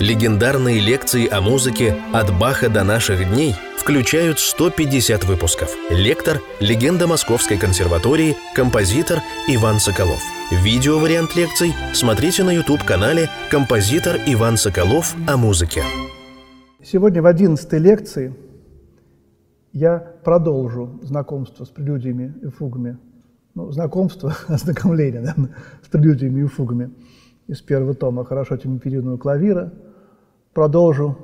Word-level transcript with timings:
Легендарные 0.00 0.80
лекции 0.80 1.28
о 1.28 1.40
музыке 1.40 1.94
«От 2.12 2.36
Баха 2.36 2.68
до 2.68 2.82
наших 2.82 3.30
дней» 3.30 3.54
включают 3.78 4.40
150 4.40 5.22
выпусков. 5.22 5.70
Лектор– 5.88 6.40
легенда 6.60 7.06
Московской 7.06 7.56
консерватории, 7.58 8.34
композитор 8.56 9.20
Иван 9.46 9.78
Соколов. 9.78 10.20
Видео-вариант 10.50 11.36
лекций 11.36 11.74
смотрите 11.92 12.42
на 12.42 12.50
YouTube-канале 12.50 13.28
«Композитор 13.52 14.16
Иван 14.26 14.56
Соколов 14.56 15.14
о 15.28 15.36
музыке». 15.36 15.84
Сегодня 16.82 17.22
в 17.22 17.26
11 17.26 17.72
лекции 17.74 18.34
я 19.72 19.98
продолжу 20.24 20.98
знакомство 21.02 21.64
с 21.64 21.68
прелюдиями 21.68 22.34
и 22.42 22.48
фугами. 22.48 22.98
Ну, 23.54 23.70
знакомство, 23.70 24.36
ознакомление 24.48 25.20
да, 25.20 25.36
с 25.84 25.88
прелюдиями 25.88 26.42
и 26.42 26.48
фугами 26.48 26.90
из 27.46 27.60
первого 27.60 27.94
тома 27.94 28.24
«Хорошо 28.24 28.56
темперированного 28.56 29.18
клавира». 29.18 29.72
Продолжу 30.52 31.18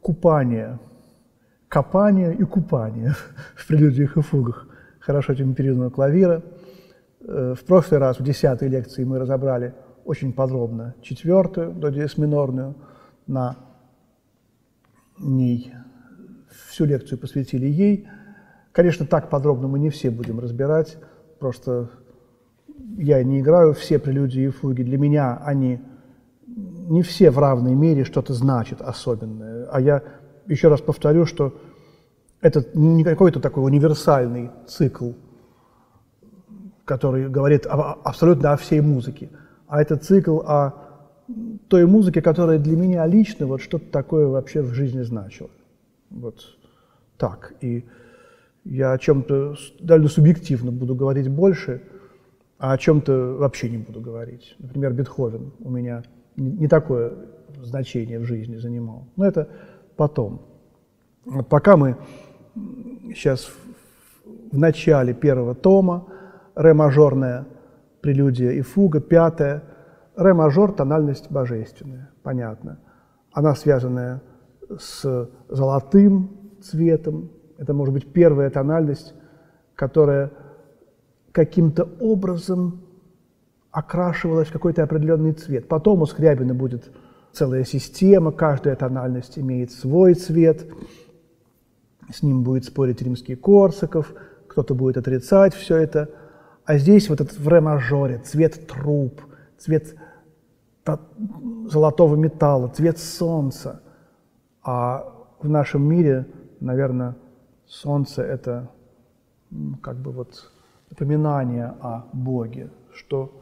купание, 0.00 0.78
копание 1.68 2.34
и 2.34 2.44
купание 2.44 3.14
в 3.56 3.66
прелюдиях 3.66 4.16
и 4.16 4.20
фугах 4.20 4.66
«Хорошо 5.00 5.34
темперированного 5.34 5.90
клавира». 5.90 6.42
Э, 7.20 7.54
в 7.58 7.64
прошлый 7.64 8.00
раз, 8.00 8.20
в 8.20 8.22
десятой 8.22 8.68
лекции, 8.68 9.04
мы 9.04 9.18
разобрали 9.18 9.74
очень 10.04 10.32
подробно 10.32 10.94
четвертую, 11.00 11.72
до 11.72 11.90
диез 11.90 12.18
минорную, 12.18 12.74
на 13.26 13.56
ней 15.18 15.72
всю 16.68 16.84
лекцию 16.84 17.18
посвятили 17.18 17.66
ей. 17.66 18.08
Конечно, 18.72 19.06
так 19.06 19.30
подробно 19.30 19.68
мы 19.68 19.78
не 19.78 19.90
все 19.90 20.10
будем 20.10 20.40
разбирать, 20.40 20.98
просто 21.38 21.90
я 22.96 23.22
не 23.22 23.40
играю 23.40 23.74
все 23.74 23.98
прелюдии 23.98 24.44
и 24.44 24.48
фуги. 24.48 24.82
Для 24.82 24.98
меня 24.98 25.36
они 25.44 25.80
не 26.46 27.02
все 27.02 27.30
в 27.30 27.38
равной 27.38 27.74
мере 27.74 28.04
что-то 28.04 28.34
значат 28.34 28.80
особенное. 28.80 29.66
А 29.70 29.80
я 29.80 30.02
еще 30.46 30.68
раз 30.68 30.80
повторю, 30.80 31.26
что 31.26 31.54
это 32.40 32.64
не 32.74 33.04
какой-то 33.04 33.40
такой 33.40 33.64
универсальный 33.64 34.50
цикл, 34.66 35.12
который 36.84 37.28
говорит 37.28 37.66
абсолютно 37.66 38.52
о 38.52 38.56
всей 38.56 38.80
музыке, 38.80 39.30
а 39.66 39.80
это 39.80 39.96
цикл 39.96 40.40
о 40.40 40.72
той 41.68 41.86
музыке, 41.86 42.20
которая 42.20 42.58
для 42.58 42.76
меня 42.76 43.06
лично 43.06 43.46
вот 43.46 43.62
что-то 43.62 43.90
такое 43.90 44.26
вообще 44.26 44.60
в 44.60 44.74
жизни 44.74 45.00
значила. 45.02 45.48
Вот 46.10 46.44
так. 47.16 47.54
И 47.62 47.86
я 48.64 48.92
о 48.92 48.98
чем-то 48.98 49.56
довольно 49.80 50.08
субъективно 50.08 50.70
буду 50.70 50.94
говорить 50.94 51.28
больше, 51.28 51.82
а 52.58 52.72
о 52.72 52.78
чем-то 52.78 53.36
вообще 53.38 53.68
не 53.68 53.78
буду 53.78 54.00
говорить. 54.00 54.56
Например, 54.58 54.92
Бетховен 54.92 55.52
у 55.60 55.70
меня 55.70 56.02
не 56.36 56.68
такое 56.68 57.12
значение 57.62 58.18
в 58.18 58.24
жизни 58.24 58.56
занимал. 58.56 59.06
Но 59.16 59.26
это 59.26 59.48
потом. 59.96 60.42
Вот 61.24 61.48
пока 61.48 61.76
мы 61.76 61.96
сейчас 63.14 63.50
в 64.52 64.58
начале 64.58 65.14
первого 65.14 65.54
тома, 65.54 66.06
ре-мажорная 66.54 67.46
прелюдия 68.00 68.52
и 68.52 68.60
фуга, 68.60 69.00
пятая– 69.00 69.62
Ре-мажор– 70.16 70.72
тональность 70.76 71.30
божественная, 71.30 72.10
понятно. 72.22 72.78
Она 73.32 73.54
связанная 73.56 74.22
с 74.78 75.28
золотым 75.48 76.52
цветом. 76.62 77.30
Это 77.58 77.74
может 77.74 77.92
быть 77.92 78.12
первая 78.12 78.48
тональность, 78.50 79.12
которая 79.74 80.30
каким-то 81.34 81.88
образом 81.98 82.80
окрашивалась 83.72 84.48
в 84.48 84.52
какой-то 84.52 84.84
определенный 84.84 85.32
цвет. 85.32 85.66
Потом 85.66 86.02
у 86.02 86.06
Скрябина 86.06 86.54
будет 86.54 86.92
целая 87.32 87.64
система, 87.64 88.30
каждая 88.30 88.76
тональность 88.76 89.36
имеет 89.36 89.72
свой 89.72 90.14
цвет. 90.14 90.64
С 92.08 92.22
ним 92.22 92.44
будет 92.44 92.64
спорить 92.66 93.02
римский 93.02 93.34
Корсаков, 93.34 94.14
кто-то 94.46 94.76
будет 94.76 94.96
отрицать 94.96 95.54
все 95.54 95.76
это. 95.76 96.08
А 96.64 96.78
здесь 96.78 97.08
вот 97.10 97.20
этот 97.20 97.36
в 97.36 97.48
ре-мажоре 97.48 98.18
цвет 98.18 98.68
труб, 98.68 99.20
цвет 99.58 99.96
золотого 101.66 102.14
металла, 102.14 102.68
цвет 102.68 102.98
солнца. 102.98 103.82
А 104.62 105.12
в 105.40 105.48
нашем 105.48 105.82
мире, 105.82 106.26
наверное, 106.60 107.16
солнце– 107.66 108.22
это 108.22 108.70
как 109.82 109.96
бы 109.96 110.12
вот 110.12 110.53
напоминание 110.94 111.74
о 111.80 112.04
Боге, 112.12 112.70
что 112.92 113.32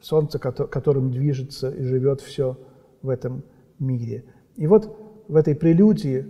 солнце, 0.00 0.38
которым 0.38 1.10
движется 1.10 1.70
и 1.70 1.82
живет 1.82 2.20
все 2.20 2.56
в 3.02 3.08
этом 3.08 3.42
мире. 3.78 4.24
И 4.56 4.66
вот 4.66 4.96
в 5.28 5.36
этой 5.36 5.54
прелюдии 5.54 6.26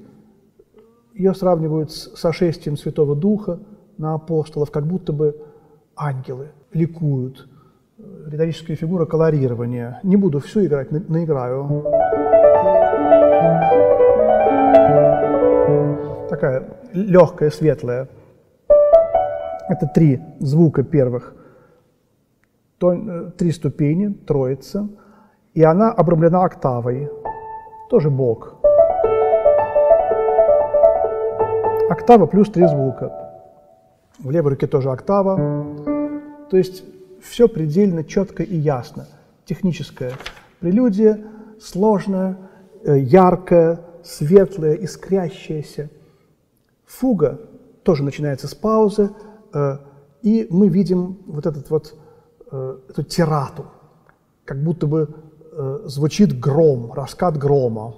ее 1.14 1.34
сравнивают 1.34 1.90
с 1.90 2.16
сошествием 2.16 2.76
Святого 2.76 3.16
Духа 3.16 3.58
на 3.98 4.14
апостолов, 4.14 4.70
как 4.70 4.86
будто 4.86 5.12
бы 5.12 5.36
ангелы 5.96 6.52
ликуют– 6.72 7.48
риторическая 8.26 8.76
фигура 8.76 9.06
колорирования. 9.06 10.00
Не 10.02 10.16
буду 10.16 10.40
всю 10.40 10.64
играть, 10.64 10.90
наиграю. 10.90 11.84
Такая 16.28 16.64
легкая, 16.92 17.50
светлая. 17.50 18.08
Это 19.68 19.86
три 19.86 20.20
звука 20.40 20.82
первых. 20.82 21.34
Э, 22.82 23.30
три 23.36 23.52
ступени, 23.52 24.08
троица. 24.08 24.88
И 25.54 25.62
она 25.62 25.92
обрамлена 25.92 26.44
октавой. 26.44 27.10
Тоже 27.90 28.10
бог. 28.10 28.56
Октава 31.90 32.26
плюс 32.26 32.50
три 32.50 32.66
звука. 32.66 33.12
В 34.18 34.30
левой 34.30 34.52
руке 34.52 34.66
тоже 34.66 34.90
октава. 34.90 35.36
То 36.50 36.56
есть 36.56 36.84
все 37.20 37.48
предельно 37.48 38.02
четко 38.02 38.42
и 38.42 38.56
ясно. 38.56 39.06
Техническая 39.44 40.12
прелюдия, 40.60 41.20
сложная, 41.60 42.36
э, 42.84 42.98
яркая, 42.98 43.80
светлая, 44.02 44.74
искрящаяся. 44.74 45.90
Фуга 46.86 47.40
тоже 47.84 48.02
начинается 48.04 48.48
с 48.48 48.54
паузы, 48.54 49.10
и 50.22 50.46
мы 50.50 50.68
видим 50.68 51.18
вот, 51.26 51.46
этот 51.46 51.70
вот, 51.70 51.94
э, 52.50 52.78
эту 52.88 53.02
тирату, 53.02 53.66
как 54.44 54.62
будто 54.62 54.86
бы 54.86 55.08
звучит 55.84 56.40
гром, 56.40 56.94
раскат 56.94 57.36
грома. 57.36 57.94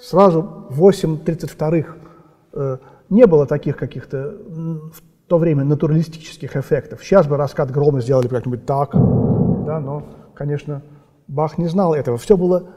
Сразу 0.00 0.68
8.32 0.70 2.78
не 3.10 3.26
было 3.26 3.46
таких 3.46 3.76
каких-то 3.76 4.36
в 4.48 5.02
то 5.26 5.38
время 5.38 5.64
натуралистических 5.64 6.56
эффектов. 6.56 7.02
Сейчас 7.02 7.26
бы 7.26 7.36
раскат 7.36 7.72
грома 7.72 8.00
сделали 8.00 8.28
как-нибудь 8.28 8.66
так, 8.66 8.92
да, 8.92 9.80
но, 9.80 10.04
конечно, 10.34 10.82
Бах 11.26 11.58
не 11.58 11.66
знал 11.66 11.94
этого. 11.94 12.18
Все 12.18 12.36
было 12.36 12.70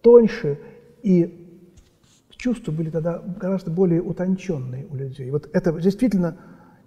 тоньше, 0.00 0.58
и 1.02 1.41
чувства 2.42 2.72
были 2.72 2.90
тогда 2.90 3.22
гораздо 3.40 3.70
более 3.70 4.02
утонченные 4.02 4.86
у 4.90 4.96
людей. 4.96 5.30
Вот 5.30 5.48
это 5.52 5.72
действительно 5.72 6.36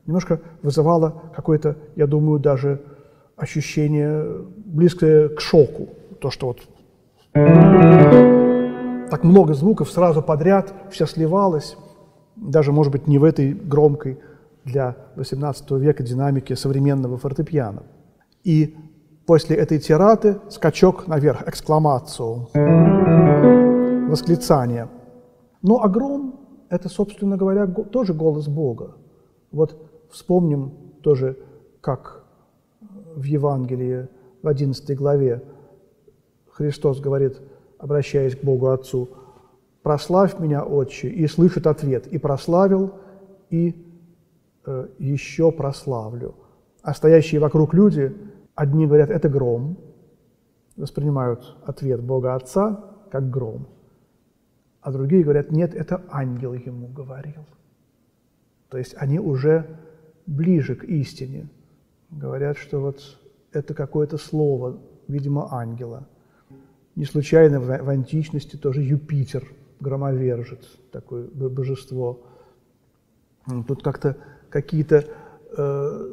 немножко 0.05 0.41
вызывало 0.61 1.31
какое-то, 1.33 1.77
я 1.95 2.07
думаю, 2.07 2.39
даже 2.39 2.81
ощущение 3.37 4.25
близкое 4.65 5.29
к 5.29 5.39
шоку. 5.39 5.87
То, 6.19 6.29
что 6.29 6.47
вот 6.47 6.59
так 9.09 9.23
много 9.23 9.53
звуков 9.53 9.89
сразу 9.89 10.21
подряд, 10.21 10.73
все 10.91 11.05
сливалось, 11.05 11.77
даже, 12.35 12.73
может 12.73 12.91
быть, 12.91 13.07
не 13.07 13.17
в 13.17 13.23
этой 13.23 13.53
громкой 13.53 14.19
для 14.65 14.97
XVIII 15.15 15.79
века 15.79 16.03
динамики 16.03 16.53
современного 16.53 17.17
фортепиано. 17.17 17.83
И 18.43 18.75
после 19.25 19.55
этой 19.55 19.79
тираты 19.79 20.37
скачок 20.49 21.07
наверх, 21.07 21.47
экскламацию, 21.47 22.49
восклицание. 24.09 24.89
Но 25.65 25.81
огром– 25.81 26.39
это, 26.69 26.89
собственно 26.89 27.37
говоря, 27.37 27.67
тоже 27.67 28.13
голос 28.13 28.47
Бога. 28.47 28.95
Вот 29.51 29.75
вспомним 30.09 30.71
тоже, 31.01 31.37
как 31.81 32.23
в 33.15 33.23
Евангелии 33.23 34.07
в 34.41 34.47
11 34.47 34.97
главе 34.97 35.43
Христос 36.49 36.99
говорит, 36.99 37.41
обращаясь 37.79 38.35
к 38.35 38.43
Богу 38.43 38.67
Отцу, 38.67 39.09
«Прославь 39.83 40.39
меня, 40.39 40.63
Отче!» 40.63 41.09
И 41.09 41.27
слышит 41.27 41.67
ответ, 41.67 42.07
«И 42.07 42.17
прославил, 42.17 42.93
и 43.49 43.85
Э, 44.67 44.87
еще 44.97 45.51
прославлю. 45.51 46.33
А 46.81 46.93
стоящие 46.95 47.39
вокруг 47.39 47.75
люди, 47.75 48.15
одни 48.55 48.87
говорят, 48.87 49.11
это 49.11 49.29
гром, 49.29 49.77
воспринимают 50.75 51.55
ответ 51.63 52.01
Бога 52.01 52.33
Отца 52.33 52.83
как 53.11 53.29
гром, 53.29 53.67
а 54.85 54.91
другие 54.91 55.23
говорят, 55.23 55.51
нет, 55.51 55.73
это 55.73 56.03
ангел 56.09 56.53
ему 56.53 56.87
говорил. 56.87 57.45
То 58.69 58.77
есть 58.77 58.93
они 58.97 59.19
уже 59.19 59.65
ближе 60.25 60.75
к 60.75 60.83
истине. 60.83 61.47
Говорят, 62.11 62.57
что 62.57 62.79
вот 62.79 63.17
это 63.51 63.73
какое-то 63.73 64.17
слово 64.17 64.79
видимо, 65.07 65.47
ангела. 65.51 66.07
Не 66.95 67.05
случайно 67.05 67.59
в, 67.59 67.89
античности 67.89 68.55
тоже 68.55 68.81
Юпитер, 68.81 69.43
громовержец, 69.79 70.77
такое 70.91 71.27
божество. 71.27 72.21
Тут 73.67 73.83
как-то 73.83 74.17
какие-то 74.49 75.05
э, 75.57 76.07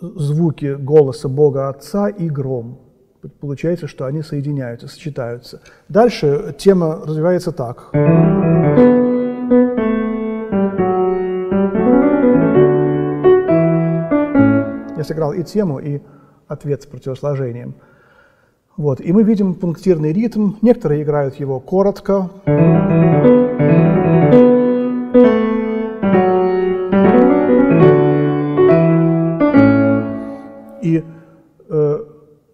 звуки 0.00 0.74
голоса 0.74 1.28
Бога 1.28 1.68
Отца 1.68 2.08
и 2.08 2.28
гром. 2.28 2.80
Получается, 3.40 3.86
что 3.86 4.06
они 4.06 4.22
соединяются, 4.22 4.88
сочетаются. 4.88 5.60
Дальше 5.88 6.54
тема 6.58 7.02
развивается 7.04 7.52
так. 7.52 7.90
Я 14.96 15.04
сыграл 15.04 15.32
и 15.32 15.42
тему, 15.42 15.78
и 15.78 16.00
ответ 16.48 16.82
с 16.82 16.86
противосложением. 16.86 17.74
Вот. 18.76 19.00
И 19.00 19.12
мы 19.12 19.22
видим 19.22 19.54
пунктирный 19.54 20.12
ритм. 20.12 20.54
Некоторые 20.62 21.02
играют 21.02 21.34
его 21.34 21.60
коротко. 21.60 22.30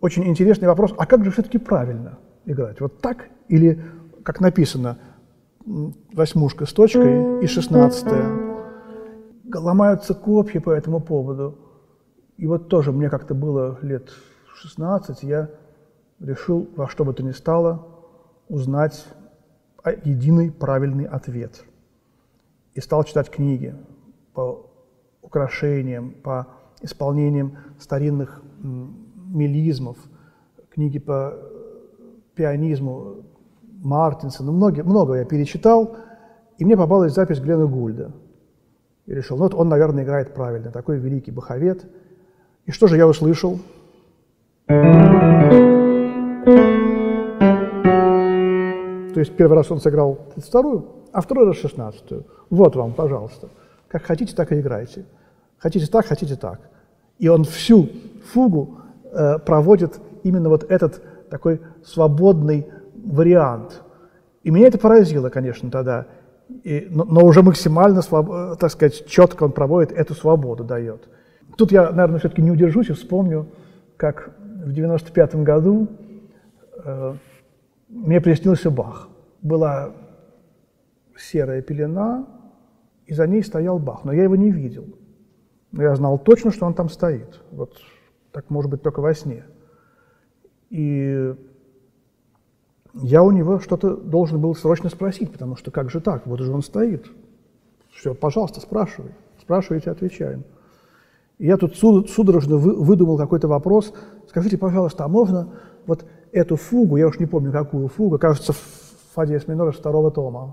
Очень 0.06 0.24
интересный 0.28 0.68
вопрос, 0.68 0.94
а 0.96 1.04
как 1.04 1.24
же 1.24 1.32
все-таки 1.32 1.58
правильно 1.58 2.18
играть? 2.44 2.80
Вот 2.80 3.00
так 3.00 3.28
или, 3.48 3.82
как 4.22 4.40
написано, 4.40 4.98
восьмушка 5.64 6.64
с 6.64 6.72
точкой 6.72 7.42
и 7.42 7.46
шестнадцатая? 7.48 8.24
Ломаются 9.52 10.14
копья 10.14 10.60
по 10.60 10.70
этому 10.70 11.00
поводу. 11.00 11.58
И 12.36 12.46
вот 12.46 12.68
тоже 12.68 12.92
мне 12.92 13.10
как-то 13.10 13.34
было 13.34 13.78
лет 13.82 14.10
16, 14.54 15.24
я 15.24 15.50
решил 16.20 16.68
во 16.76 16.86
что 16.88 17.04
бы 17.04 17.12
то 17.12 17.24
ни 17.24 17.32
стало 17.32 17.88
узнать 18.48 19.06
единый 20.04 20.52
правильный 20.52 21.06
ответ. 21.06 21.64
И 22.74 22.80
стал 22.80 23.02
читать 23.02 23.28
книги 23.28 23.74
по 24.34 24.70
украшениям, 25.20 26.12
по 26.22 26.46
исполнениям 26.80 27.58
старинных 27.80 28.42
мелизмов, 29.26 29.96
книги 30.70 30.98
по 30.98 31.34
пианизму 32.34 33.24
Мартинсона, 33.82 34.52
много, 34.52 34.84
много 34.84 35.14
я 35.14 35.24
перечитал, 35.24 35.96
и 36.58 36.64
мне 36.64 36.76
попалась 36.76 37.14
запись 37.14 37.40
Глена 37.40 37.66
Гульда. 37.66 38.12
И 39.06 39.14
решил, 39.14 39.36
ну 39.36 39.44
вот 39.44 39.54
он, 39.54 39.68
наверное, 39.68 40.04
играет 40.04 40.34
правильно, 40.34 40.70
такой 40.70 40.98
великий 40.98 41.30
баховет– 41.30 41.86
и 42.66 42.72
что 42.72 42.88
же 42.88 42.96
я 42.96 43.06
услышал? 43.06 43.60
То 44.66 44.74
есть 49.20 49.36
первый 49.36 49.54
раз 49.54 49.70
он 49.70 49.80
сыграл 49.80 50.18
32-ю, 50.36 50.84
а 51.12 51.20
второй 51.20 51.46
раз 51.46 51.58
16-ю. 51.58 52.24
Вот 52.50 52.74
вам, 52.74 52.92
пожалуйста. 52.92 53.48
Как 53.88 54.02
хотите, 54.02 54.34
так 54.34 54.50
и 54.50 54.60
играйте. 54.60 55.04
Хотите 55.58 55.86
так, 55.86 56.06
хотите 56.06 56.34
так. 56.34 56.60
И 57.18 57.28
он 57.28 57.44
всю 57.44 57.88
фугу 58.32 58.78
э, 59.16 59.38
проводит 59.38 60.00
именно 60.22 60.48
вот 60.48 60.70
этот 60.70 61.02
такой 61.30 61.60
свободный 61.84 62.66
вариант. 62.94 63.82
И 64.42 64.50
меня 64.50 64.68
это 64.68 64.78
поразило, 64.78 65.28
конечно, 65.30 65.70
тогда. 65.70 66.06
И, 66.62 66.86
но, 66.90 67.04
но 67.04 67.24
уже 67.24 67.42
максимально, 67.42 68.00
э, 68.00 68.56
так 68.58 68.70
сказать, 68.70 69.06
четко 69.06 69.44
он 69.44 69.52
проводит 69.52 69.92
эту 69.92 70.14
свободу, 70.14 70.64
дает. 70.64 71.08
Тут 71.56 71.72
я, 71.72 71.90
наверное, 71.90 72.18
все-таки 72.18 72.42
не 72.42 72.50
удержусь 72.50 72.90
и 72.90 72.92
вспомню, 72.92 73.48
как 73.96 74.36
в 74.64 74.72
95 74.72 75.36
году 75.36 75.88
э, 76.84 77.14
мне 77.88 78.20
приснился 78.20 78.70
Бах. 78.70 79.08
Была 79.42 79.90
серая 81.16 81.62
пелена, 81.62 82.26
и 83.06 83.14
за 83.14 83.26
ней 83.26 83.42
стоял 83.42 83.78
Бах, 83.78 84.04
но 84.04 84.12
я 84.12 84.24
его 84.24 84.36
не 84.36 84.50
видел. 84.50 84.84
Но 85.72 85.82
я 85.82 85.94
знал 85.94 86.18
точно, 86.18 86.50
что 86.50 86.66
он 86.66 86.74
там 86.74 86.88
стоит. 86.88 87.40
Вот 87.50 87.72
так 88.36 88.50
может 88.50 88.70
быть 88.70 88.82
только 88.82 89.00
во 89.00 89.14
сне. 89.14 89.44
И 90.68 91.34
я 92.92 93.22
у 93.22 93.30
него 93.30 93.60
что-то 93.60 93.96
должен 93.96 94.42
был 94.42 94.54
срочно 94.54 94.90
спросить, 94.90 95.32
потому 95.32 95.56
что 95.56 95.70
как 95.70 95.90
же 95.90 96.02
так, 96.02 96.26
вот 96.26 96.40
же 96.40 96.52
он 96.52 96.60
стоит. 96.60 97.06
Все, 97.94 98.12
пожалуйста, 98.12 98.60
спрашивай. 98.60 99.12
Спрашивайте, 99.40 99.90
отвечаем. 99.90 100.44
Я 101.38 101.56
тут 101.56 101.76
судорожно 101.76 102.58
выдумал 102.58 103.16
какой-то 103.16 103.48
вопрос. 103.48 103.94
Скажите, 104.28 104.58
пожалуйста, 104.58 105.06
а 105.06 105.08
можно 105.08 105.54
вот 105.86 106.04
эту 106.30 106.56
фугу, 106.56 106.98
я 106.98 107.06
уж 107.06 107.18
не 107.18 107.24
помню, 107.24 107.52
какую 107.52 107.88
фугу, 107.88 108.18
кажется, 108.18 108.52
фа 109.14 109.24
диез 109.24 109.48
минор 109.48 109.72
второго 109.72 110.10
тома, 110.10 110.50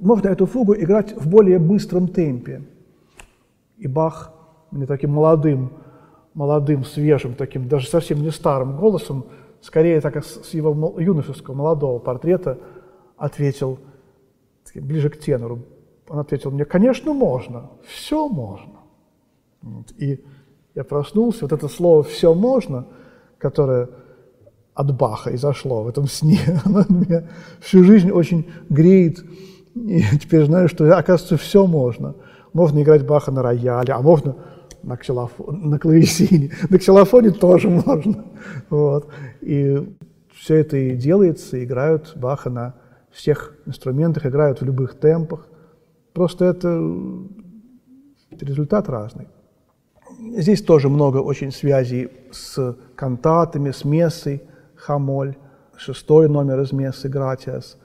можно 0.00 0.28
эту 0.28 0.46
фугу 0.46 0.76
играть 0.76 1.16
в 1.16 1.28
более 1.28 1.58
быстром 1.58 2.06
темпе. 2.06 2.62
И 3.78 3.88
Бах 3.88 4.32
мне 4.72 4.86
таким 4.86 5.12
молодым, 5.12 5.72
молодым, 6.34 6.84
свежим, 6.84 7.34
таким 7.34 7.68
даже 7.68 7.88
совсем 7.88 8.22
не 8.22 8.30
старым 8.30 8.76
голосом, 8.76 9.26
скорее 9.60 10.00
так 10.00 10.24
с 10.24 10.52
его 10.54 10.98
юношеского, 10.98 11.54
молодого 11.54 11.98
портрета, 11.98 12.58
ответил, 13.16 13.78
ближе 14.74 15.10
к 15.10 15.18
тенору, 15.18 15.60
он 16.08 16.18
ответил 16.18 16.50
мне, 16.50 16.64
конечно, 16.64 17.12
можно, 17.12 17.70
все 17.86 18.28
можно. 18.28 18.80
И 19.96 20.24
я 20.74 20.84
проснулся, 20.84 21.44
вот 21.44 21.52
это 21.52 21.68
слово 21.68 22.02
«все 22.02 22.34
можно», 22.34 22.86
которое 23.38 23.90
от 24.74 24.96
Баха 24.96 25.34
изошло 25.34 25.82
в 25.82 25.88
этом 25.88 26.06
сне, 26.06 26.40
оно 26.64 26.84
меня 26.88 27.28
всю 27.60 27.84
жизнь 27.84 28.10
очень 28.10 28.50
греет. 28.68 29.22
И 29.74 30.02
теперь 30.20 30.44
знаю, 30.44 30.68
что, 30.68 30.84
оказывается, 30.96 31.36
все 31.36 31.66
можно. 31.66 32.14
Можно 32.52 32.82
играть 32.82 33.06
Баха 33.06 33.30
на 33.30 33.42
рояле, 33.42 33.92
а 33.92 34.00
можно 34.00 34.36
на, 34.82 34.96
ксилофон, 34.96 35.70
на 35.70 35.78
клавесине. 35.78 36.50
На 36.70 36.78
ксилофоне 36.78 37.30
тоже 37.30 37.68
можно. 37.68 38.24
Вот. 38.70 39.08
И 39.40 39.96
все 40.34 40.56
это 40.56 40.76
и 40.76 40.96
делается, 40.96 41.62
играют 41.62 42.12
Баха 42.16 42.50
на 42.50 42.74
всех 43.10 43.54
инструментах, 43.66 44.26
играют 44.26 44.60
в 44.60 44.64
любых 44.64 44.98
темпах. 44.98 45.46
Просто 46.12 46.46
это 46.46 46.68
результат 48.40 48.88
разный. 48.88 49.28
Здесь 50.36 50.62
тоже 50.62 50.88
много 50.88 51.18
очень 51.18 51.52
связей 51.52 52.10
с 52.30 52.76
кантатами, 52.94 53.70
с 53.70 53.84
мессой, 53.84 54.42
хамоль, 54.74 55.36
шестой 55.76 56.28
номер 56.28 56.60
из 56.60 56.72
мессы, 56.72 57.08
гратиас, 57.08 57.78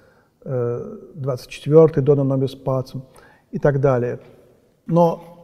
э, 0.43 0.98
двадцать 1.15 1.50
четвертый 1.50 2.03
дона 2.03 2.24
номер 2.24 2.50
пацем 2.63 3.03
и 3.51 3.60
так 3.60 3.79
далее. 3.79 4.19
Но 4.86 5.37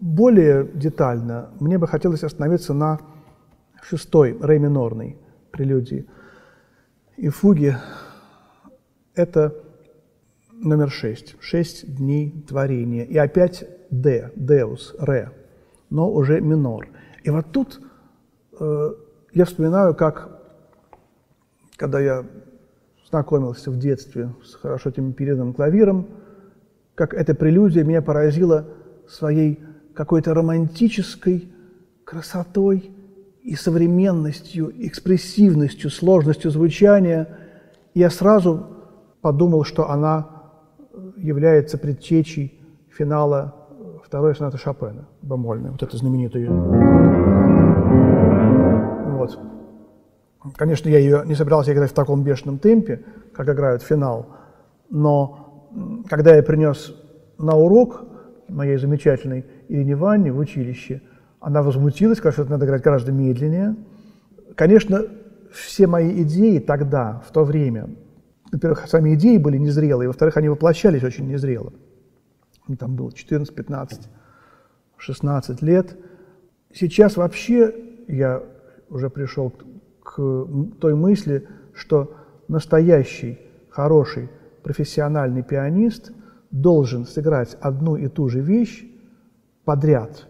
более 0.00 0.64
детально 0.74 1.50
мне 1.60 1.78
бы 1.78 1.86
хотелось 1.86 2.24
остановиться 2.24 2.74
на 2.74 3.00
шестой, 3.82 4.36
ре 4.40 4.58
минорной 4.58 5.16
прелюдии. 5.50 6.06
И 7.16 7.28
фуги– 7.28 7.76
это 9.14 9.54
номер 10.52 10.90
шесть. 10.90 11.36
Шесть 11.40 11.96
дней 11.96 12.44
творения. 12.46 13.04
И 13.04 13.16
опять 13.16 13.64
Д, 13.90 14.32
Деус, 14.36 14.94
Ре, 14.98 15.32
но 15.90 16.10
уже 16.10 16.40
минор. 16.40 16.88
И 17.24 17.30
вот 17.30 17.46
тут 17.52 17.80
э, 18.58 18.90
я 19.32 19.44
вспоминаю, 19.44 19.94
как, 19.94 20.42
когда 21.76 22.00
я 22.00 22.24
знакомился 23.08 23.70
в 23.70 23.78
детстве 23.78 24.30
с 24.44 24.54
хорошо 24.54 24.90
темперированным 24.90 25.54
клавиром, 25.54 26.08
как 26.94 27.14
эта 27.14 27.34
прелюдия 27.34 27.84
меня 27.84 28.02
поразила 28.02 28.66
своей 29.08 29.60
какой-то 29.96 30.34
романтической 30.34 31.50
красотой 32.04 32.90
и 33.42 33.54
современностью, 33.54 34.70
экспрессивностью, 34.86 35.90
сложностью 35.90 36.50
звучания. 36.50 37.38
Я 37.94 38.10
сразу 38.10 38.66
подумал, 39.22 39.64
что 39.64 39.88
она 39.90 40.28
является 41.16 41.78
предтечей 41.78 42.60
финала 42.90 43.54
второй 44.04 44.36
сонаты 44.36 44.58
Шопена, 44.58 45.08
бемольной, 45.22 45.70
вот 45.70 45.82
этой 45.82 45.96
знаменитой. 45.96 46.46
Вот. 49.16 49.38
Конечно, 50.56 50.88
я 50.90 50.98
ее 50.98 51.22
не 51.24 51.34
собирался 51.34 51.72
играть 51.72 51.90
в 51.90 51.94
таком 51.94 52.22
бешеном 52.22 52.58
темпе, 52.58 53.02
как 53.32 53.48
играют 53.48 53.82
финал, 53.82 54.26
но 54.90 56.04
когда 56.08 56.36
я 56.36 56.42
принес 56.42 56.94
на 57.38 57.56
урок 57.56 58.04
моей 58.48 58.76
замечательной 58.76 59.44
Ирине 59.68 59.96
Ванне 59.96 60.32
в 60.32 60.38
училище, 60.38 61.02
она 61.40 61.62
возмутилась, 61.62 62.18
сказала, 62.18 62.32
что 62.32 62.42
это 62.42 62.52
надо 62.52 62.66
играть 62.66 62.82
гораздо 62.82 63.12
медленнее. 63.12 63.76
Конечно, 64.54 65.04
все 65.52 65.86
мои 65.86 66.22
идеи 66.22 66.58
тогда, 66.58 67.22
в 67.26 67.32
то 67.32 67.44
время, 67.44 67.90
во-первых, 68.52 68.86
сами 68.88 69.14
идеи 69.14 69.36
были 69.38 69.58
незрелые, 69.58 70.08
во-вторых, 70.08 70.36
они 70.36 70.48
воплощались 70.48 71.02
очень 71.02 71.28
незрело. 71.28 71.72
Мне 72.66 72.76
там 72.76 72.96
было 72.96 73.12
14, 73.12 73.54
15, 73.54 74.08
16 74.96 75.62
лет. 75.62 75.96
Сейчас 76.72 77.16
вообще 77.16 77.74
я 78.08 78.42
уже 78.88 79.10
пришел 79.10 79.52
к 80.02 80.16
той 80.80 80.94
мысли, 80.94 81.48
что 81.74 82.14
настоящий, 82.48 83.38
хороший, 83.68 84.30
профессиональный 84.62 85.42
пианист 85.42 86.12
должен 86.50 87.04
сыграть 87.04 87.56
одну 87.60 87.96
и 87.96 88.08
ту 88.08 88.28
же 88.28 88.40
вещь 88.40 88.84
подряд, 89.66 90.26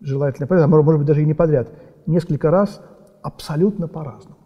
желательно 0.00 0.46
подряд, 0.46 0.66
а 0.66 0.68
может 0.68 0.98
быть 0.98 1.06
даже 1.06 1.22
и 1.22 1.26
не 1.26 1.34
подряд, 1.34 1.72
несколько 2.06 2.50
раз 2.50 2.80
абсолютно 3.22 3.88
по-разному. 3.88 4.36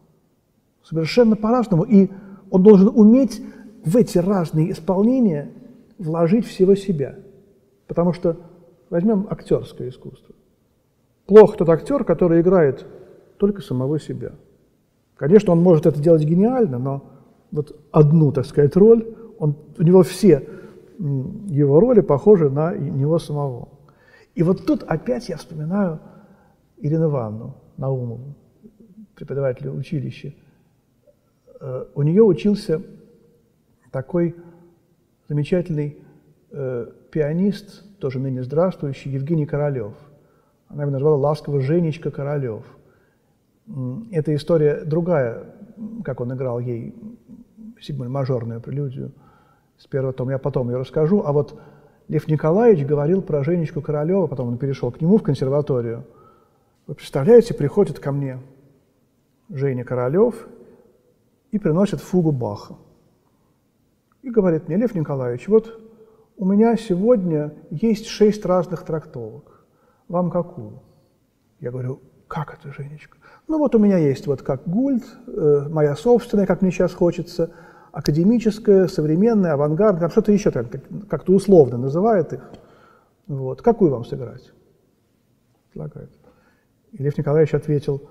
Совершенно 0.82 1.36
по-разному. 1.36 1.82
И 1.82 2.10
он 2.50 2.62
должен 2.62 2.88
уметь 2.88 3.42
в 3.84 3.96
эти 3.96 4.18
разные 4.18 4.70
исполнения 4.70 5.52
вложить 5.98 6.46
всего 6.46 6.74
себя. 6.74 7.16
Потому 7.88 8.12
что 8.12 8.36
возьмем 8.88 9.26
актерское 9.28 9.90
искусство. 9.90 10.34
Плох 11.26 11.56
тот 11.56 11.68
актер, 11.68 12.04
который 12.04 12.40
играет 12.40 12.86
только 13.36 13.62
самого 13.62 13.98
себя. 13.98 14.32
Конечно, 15.16 15.52
он 15.52 15.60
может 15.60 15.86
это 15.86 16.00
делать 16.00 16.24
гениально, 16.24 16.78
но 16.78 17.10
вот 17.50 17.76
одну, 17.90 18.32
так 18.32 18.46
сказать, 18.46 18.76
роль, 18.76 19.14
он, 19.38 19.56
у 19.76 19.82
него 19.82 20.02
все 20.02 20.48
его 20.98 21.80
роли 21.80 22.00
похожи 22.00 22.50
на 22.50 22.74
него 22.74 23.18
самого. 23.18 23.68
И 24.34 24.42
вот 24.42 24.66
тут 24.66 24.82
опять 24.84 25.28
я 25.28 25.36
вспоминаю 25.36 26.00
Ирину 26.78 27.08
Ивановну 27.08 27.56
Наумову, 27.76 28.34
преподавателя 29.14 29.70
училища. 29.70 30.34
Э, 31.60 31.86
у 31.94 32.02
нее 32.02 32.22
учился 32.22 32.82
такой 33.90 34.34
замечательный 35.28 35.98
э, 36.50 36.86
пианист, 37.10 37.98
тоже 37.98 38.18
ныне 38.18 38.42
здравствующий, 38.42 39.12
Евгений 39.12 39.46
Королев. 39.46 39.94
Она 40.68 40.82
его 40.82 40.92
назвала 40.92 41.16
ласково 41.16 41.60
Женечка 41.60 42.10
Королев. 42.10 42.64
Эта 44.10 44.34
история 44.34 44.84
другая, 44.84 45.54
как 46.02 46.20
он 46.20 46.34
играл 46.34 46.58
ей 46.58 46.94
седьмую 47.80 48.10
мажорную 48.10 48.60
прелюдию 48.60 49.12
с 49.82 49.86
первого 49.88 50.12
тома. 50.12 50.32
Я 50.32 50.38
потом 50.38 50.70
ее 50.70 50.76
расскажу. 50.76 51.22
А 51.26 51.32
вот 51.32 51.58
Лев 52.06 52.28
Николаевич 52.28 52.86
говорил 52.86 53.20
про 53.20 53.42
Женечку 53.42 53.80
Королева, 53.80 54.28
потом 54.28 54.48
он 54.48 54.58
перешел 54.58 54.92
к 54.92 55.00
нему 55.00 55.18
в 55.18 55.22
консерваторию. 55.22 56.04
Вы 56.86 56.94
представляете, 56.94 57.52
приходит 57.52 57.98
ко 57.98 58.12
мне 58.12 58.38
Женя 59.50 59.84
Королев 59.84 60.46
и 61.50 61.58
приносит 61.58 62.00
фугу 62.00 62.30
Баха. 62.30 62.76
И 64.22 64.30
говорит 64.30 64.68
мне, 64.68 64.76
Лев 64.76 64.94
Николаевич, 64.94 65.48
вот 65.48 65.80
у 66.36 66.44
меня 66.44 66.76
сегодня 66.76 67.52
есть 67.70 68.06
шесть 68.06 68.46
разных 68.46 68.84
трактовок. 68.84 69.64
Вам 70.06 70.30
какую? 70.30 70.80
Я 71.58 71.72
говорю, 71.72 72.00
как 72.28 72.54
это, 72.54 72.72
Женечка? 72.72 73.18
Ну 73.48 73.58
вот 73.58 73.74
у 73.74 73.80
меня 73.80 73.98
есть 73.98 74.28
вот 74.28 74.42
как 74.42 74.62
гульд, 74.64 75.04
э, 75.26 75.66
моя 75.68 75.96
собственная, 75.96 76.46
как 76.46 76.62
мне 76.62 76.70
сейчас 76.70 76.94
хочется, 76.94 77.50
академическая, 77.92 78.88
современная, 78.88 79.52
авангардная, 79.52 80.08
что-то 80.08 80.32
еще 80.32 80.50
как- 80.50 80.70
как-то 81.08 81.32
условно 81.32 81.76
называет 81.76 82.32
их. 82.32 82.50
Вот. 83.26 83.62
Какую 83.62 83.90
вам 83.90 84.04
сыграть? 84.04 84.50
Предлагает. 85.70 86.10
И 86.92 87.02
Лев 87.02 87.16
Николаевич 87.16 87.54
ответил, 87.54 88.02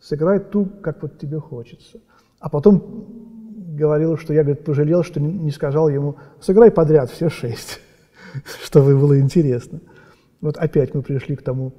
сыграй 0.00 0.40
ту, 0.40 0.66
как 0.66 1.02
вот 1.02 1.18
тебе 1.18 1.38
хочется. 1.38 2.00
А 2.38 2.48
потом 2.48 3.06
говорил, 3.76 4.16
что 4.16 4.32
я, 4.32 4.42
говорит, 4.44 4.64
пожалел, 4.64 5.02
что 5.02 5.20
не 5.20 5.50
сказал 5.50 5.88
ему, 5.88 6.16
сыграй 6.40 6.70
подряд 6.70 7.10
все 7.10 7.28
шесть, 7.28 7.80
чтобы 8.62 8.96
было 8.96 9.18
интересно. 9.18 9.80
Вот 10.40 10.56
опять 10.58 10.94
мы 10.94 11.02
пришли 11.02 11.36
к 11.36 11.42
тому 11.42 11.72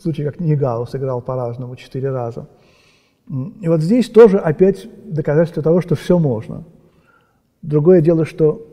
случаю, 0.00 0.30
как 0.30 0.40
Нигау 0.40 0.86
сыграл 0.86 1.20
по-разному 1.22 1.74
четыре 1.76 2.10
раза. 2.10 2.48
И 3.28 3.68
вот 3.68 3.80
здесь 3.80 4.08
тоже 4.08 4.38
опять 4.38 4.88
доказательство 5.04 5.62
того, 5.62 5.80
что 5.80 5.94
все 5.94 6.18
можно. 6.18 6.64
Другое 7.62 8.00
дело, 8.00 8.24
что 8.24 8.66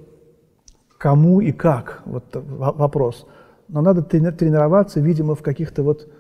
кому 0.98 1.40
и 1.40 1.52
как, 1.52 2.02
вот 2.06 2.26
вопрос. 2.34 3.26
Но 3.68 3.82
надо 3.82 4.02
тренироваться, 4.02 5.00
видимо, 5.00 5.36
в 5.36 5.42
каких-то 5.42 5.84
вот 5.84 6.12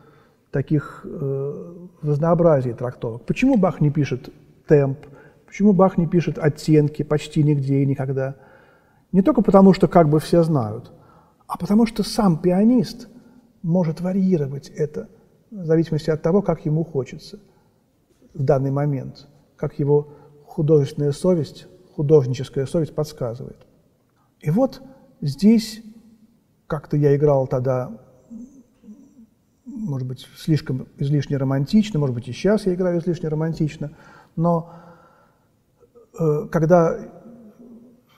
таких 0.52 1.02
э, 1.04 1.74
разнообразии 2.02 2.72
трактовок. 2.72 3.26
Почему 3.26 3.58
Бах 3.58 3.82
не 3.82 3.92
пишет 3.92 4.30
темп, 4.68 5.00
Почему 5.50 5.74
Бах 5.74 5.98
не 5.98 6.06
пишет 6.06 6.38
оттенки 6.38 7.02
почти 7.02 7.42
нигде 7.42 7.80
и 7.80 7.86
никогда? 7.88 8.36
Не 9.12 9.24
только 9.24 9.42
потому, 9.42 9.74
что 9.74 9.88
как 9.88 10.08
бы 10.08 10.20
все 10.20 10.44
знают, 10.44 10.92
а 11.48 11.58
потому 11.58 11.88
что 11.88 12.04
сам 12.04 12.38
пианист 12.38 13.08
может 13.64 14.00
варьировать 14.00 14.70
это 14.70 15.10
в 15.50 15.66
зависимости 15.66 16.12
от 16.12 16.22
того, 16.22 16.44
как 16.44 16.68
ему 16.68 16.84
хочется 16.84 17.40
в 18.34 18.44
данный 18.44 18.72
момент, 18.72 19.28
как 19.56 19.80
его 19.80 20.10
художественная 20.46 21.12
совесть, 21.12 21.68
художническая 21.96 22.66
совесть 22.66 22.96
подсказывает. 22.96 23.58
И 24.42 24.50
вот 24.52 24.82
здесь 25.22 25.82
как-то 26.68 26.98
я 26.98 27.16
играл 27.16 27.48
тогда, 27.48 27.92
может 29.66 30.08
быть, 30.08 30.28
слишком 30.38 30.88
излишне 30.98 31.38
романтично, 31.38 32.00
может 32.00 32.16
быть, 32.16 32.28
и 32.28 32.32
сейчас 32.32 32.66
я 32.66 32.74
играю 32.74 33.00
излишне 33.00 33.30
романтично, 33.30 33.92
но 34.36 34.74
Э, 36.20 36.48
когда 36.52 36.98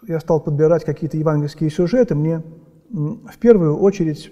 я 0.07 0.19
стал 0.19 0.41
подбирать 0.41 0.83
какие-то 0.83 1.17
евангельские 1.17 1.69
сюжеты, 1.69 2.15
мне 2.15 2.41
в 2.89 3.37
первую 3.39 3.77
очередь 3.77 4.31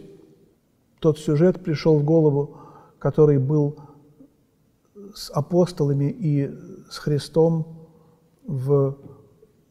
тот 0.99 1.19
сюжет 1.19 1.63
пришел 1.63 1.97
в 1.97 2.03
голову, 2.03 2.57
который 2.97 3.37
был 3.37 3.77
с 5.13 5.29
апостолами 5.31 6.09
и 6.11 6.49
с 6.89 6.97
Христом 6.97 7.87
в 8.45 8.97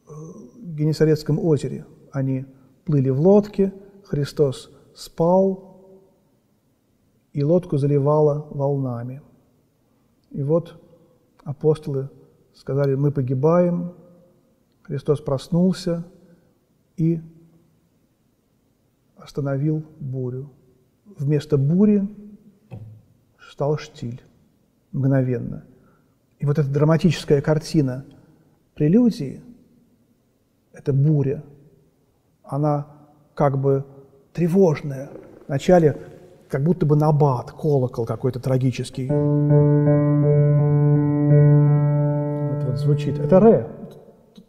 э, 0.07 0.11
Генесарецком 0.57 1.39
озере. 1.39 1.85
Они 2.11 2.45
плыли 2.85 3.09
в 3.09 3.19
лодке, 3.19 3.73
Христос 4.05 4.71
спал, 4.95 5.69
и 7.33 7.43
лодку 7.43 7.77
заливало 7.77 8.47
волнами. 8.49 9.21
И 10.31 10.43
вот 10.43 10.81
апостолы 11.43 12.09
сказали, 12.53 12.95
мы 12.95 13.11
погибаем, 13.11 13.93
Христос 14.83 15.21
проснулся 15.21 16.05
и 16.97 17.21
остановил 19.15 19.83
бурю. 19.99 20.49
Вместо 21.05 21.57
бури 21.57 22.07
стал 23.39 23.77
штиль 23.77 24.21
мгновенно. 24.91 25.65
И 26.39 26.45
вот 26.45 26.57
эта 26.59 26.69
драматическая 26.69 27.41
картина 27.41 28.05
прелюдии, 28.75 29.41
эта 30.73 30.93
буря, 30.93 31.43
она 32.43 32.87
как 33.33 33.59
бы 33.59 33.85
тревожная. 34.33 35.09
Вначале 35.47 35.97
как 36.47 36.63
будто 36.63 36.85
бы 36.85 36.95
набат, 36.95 37.51
колокол 37.51 38.05
какой-то 38.05 38.39
трагический 38.39 39.09
вот 42.69 42.77
звучит. 42.77 43.19
Это 43.19 43.39
ре, 43.39 43.67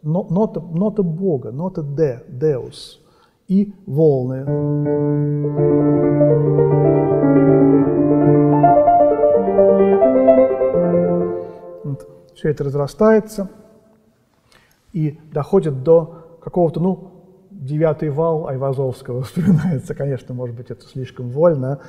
нота, 0.03 0.61
нота 0.61 1.03
Бога, 1.03 1.51
нота 1.51 1.83
де, 1.83 2.23
деус 2.29 3.01
и 3.47 3.73
волны. 3.85 4.45
Вот. 11.83 12.07
Все 12.35 12.49
это 12.49 12.63
разрастается 12.63 13.49
и 14.93 15.19
доходит 15.31 15.83
до 15.83 16.37
какого-то, 16.43 16.79
ну, 16.79 17.11
девятый 17.49 18.09
вал 18.09 18.47
Айвазовского 18.47 19.21
вспоминается, 19.23 19.95
конечно, 19.95 20.33
может 20.33 20.55
быть, 20.55 20.71
это 20.71 20.85
слишком 20.85 21.29
вольно. 21.29 21.79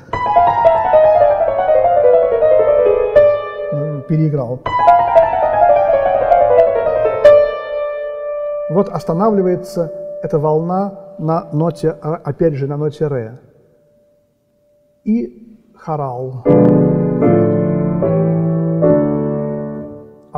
Ну, 3.73 4.03
переиграл. 4.03 4.61
Вот 8.71 8.89
останавливается 8.89 9.93
эта 10.23 10.39
волна 10.39 11.15
на 11.19 11.49
ноте, 11.53 11.91
опять 11.91 12.55
же, 12.55 12.67
на 12.67 12.77
ноте 12.77 13.07
ре. 13.07 13.41
И 15.05 15.59
хорал. 15.75 16.45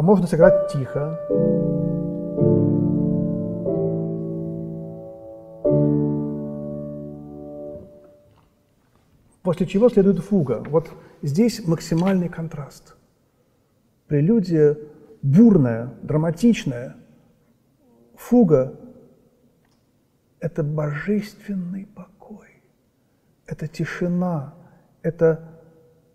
Можно 0.05 0.27
сыграть 0.27 0.71
тихо. 0.73 1.19
После 9.43 9.67
чего 9.67 9.89
следует 9.89 10.21
фуга. 10.21 10.63
Вот 10.69 10.91
здесь 11.23 11.67
максимальный 11.67 12.29
контраст. 12.29 12.97
Прелюдия 14.07 14.79
бурная, 15.23 15.93
драматичная– 16.03 16.97
Фуга– 18.17 18.75
это 20.41 20.63
божественный 20.63 21.87
покой, 21.87 22.63
это 23.47 23.67
тишина, 23.67 24.55
это 25.03 25.51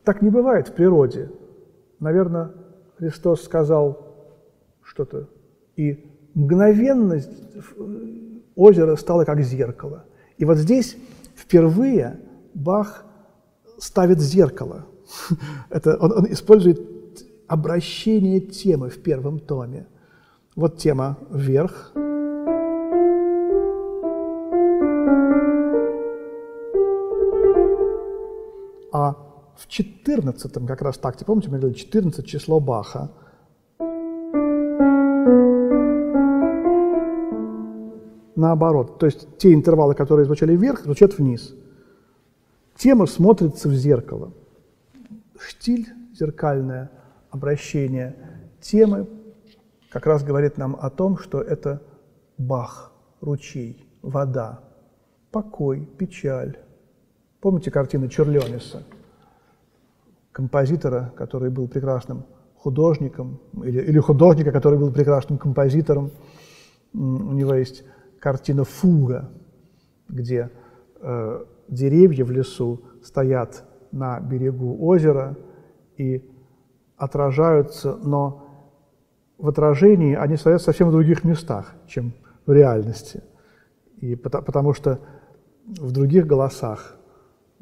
Так 0.04 0.24
не 0.24 0.32
бывает 0.32 0.70
в 0.70 0.74
природе. 0.74 1.30
Наверное, 2.00 2.52
Христос 3.00 3.44
сказал 3.44 3.98
что-то, 4.84 5.30
и 5.78 6.06
мгновенно 6.34 7.22
озеро 8.56 8.98
стало 8.98 9.24
как 9.24 9.40
зеркало. 9.40 10.04
И 10.38 10.44
вот 10.44 10.58
здесь 10.58 10.98
впервые 11.34 12.20
Бах 12.54 13.06
ставит 13.78 14.20
зеркало. 14.20 14.86
Это, 15.70 15.98
он, 15.98 16.12
он 16.12 16.32
использует 16.32 16.82
обращение 17.48 18.42
темы 18.42 18.90
в 18.90 19.02
первом 19.02 19.40
томе. 19.40 19.88
Вот 20.58 20.78
тема 20.78 21.18
вверх. 21.32 21.94
В 29.60 29.68
14 29.68 30.66
как 30.66 30.82
раз 30.82 30.98
такте, 30.98 31.26
помните, 31.26 31.50
мы 31.50 31.58
говорили, 31.60 31.78
14 31.78 32.26
число 32.26 32.60
Баха, 32.60 33.12
наоборот. 38.36 39.00
То 39.00 39.06
есть 39.06 39.38
те 39.38 39.54
интервалы, 39.54 39.96
которые 39.96 40.26
звучали 40.26 40.56
вверх, 40.56 40.84
звучат 40.84 41.18
вниз. 41.18 41.54
Тема 42.78 43.06
смотрится 43.06 43.68
в 43.68 43.74
зеркало. 43.74 44.32
Штиль, 45.38 45.88
зеркальное 46.18 46.90
обращение 47.30 48.16
темы, 48.62 49.08
как 49.90 50.06
раз 50.06 50.24
говорит 50.24 50.58
нам 50.58 50.78
о 50.80 50.90
том, 50.90 51.18
что 51.18 51.42
это 51.42 51.82
Бах, 52.38 52.94
ручей, 53.20 53.86
вода, 54.02 54.62
покой, 55.32 55.86
печаль. 55.98 56.58
Помните 57.42 57.72
картины 57.72 58.08
Черлениса, 58.08 58.84
композитора, 60.40 61.12
который 61.18 61.50
был 61.50 61.68
прекрасным 61.68 62.24
художником, 62.56 63.42
или, 63.66 63.82
или 63.82 64.00
художника, 64.00 64.54
который 64.54 64.80
был 64.80 64.90
прекрасным 64.90 65.38
композитором. 65.38 66.12
У 66.94 67.34
него 67.34 67.56
есть 67.56 67.84
картина 68.22 68.64
«Фуга», 68.64 69.30
где 70.08 70.50
э, 71.02 71.46
деревья 71.68 72.24
в 72.24 72.32
лесу 72.32 72.80
стоят 73.04 73.66
на 73.92 74.22
берегу 74.22 74.78
озера 74.80 75.36
и 75.98 76.24
отражаются, 76.96 77.98
но 78.02 78.46
в 79.38 79.50
отражении 79.50 80.16
они 80.16 80.38
стоят 80.38 80.62
совсем 80.62 80.88
в 80.88 80.92
других 80.92 81.26
местах, 81.26 81.76
чем 81.86 82.14
в 82.46 82.54
реальности. 82.54 83.22
И 83.98 84.16
потому, 84.16 84.46
потому 84.46 84.74
что 84.74 85.00
в 85.66 85.92
других 85.92 86.26
голосах 86.26 86.96